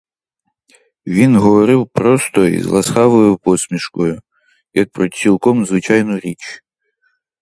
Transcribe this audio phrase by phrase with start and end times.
[1.07, 4.21] Він говорив просто й з ласкавою посмішкою,
[4.73, 6.63] як про цілком звичайну річ.